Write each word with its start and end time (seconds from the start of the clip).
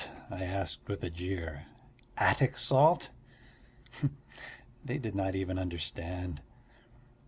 I 0.31 0.43
asked 0.45 0.87
with 0.87 1.03
a 1.03 1.11
jeer. 1.11 1.67
"Attic 2.17 2.57
salt?" 2.57 3.11
They 4.83 4.97
did 4.97 5.13
not 5.13 5.35
even 5.35 5.59
understand. 5.59 6.41